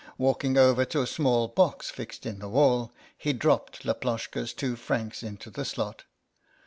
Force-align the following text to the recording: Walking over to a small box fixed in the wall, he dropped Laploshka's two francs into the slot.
Walking 0.17 0.57
over 0.57 0.83
to 0.85 1.03
a 1.03 1.05
small 1.05 1.47
box 1.47 1.91
fixed 1.91 2.25
in 2.25 2.39
the 2.39 2.49
wall, 2.49 2.91
he 3.15 3.33
dropped 3.33 3.83
Laploshka's 3.85 4.51
two 4.51 4.75
francs 4.75 5.21
into 5.21 5.51
the 5.51 5.63
slot. 5.63 6.05